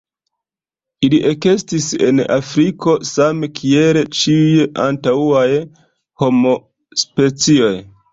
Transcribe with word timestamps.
Ili 1.07 1.17
ekestis 1.31 1.89
en 2.07 2.21
Afriko, 2.35 2.95
same 3.09 3.49
kiel 3.59 3.99
ĉiuj 4.21 4.65
antaŭaj 4.85 5.45
homospecioj. 6.25 7.71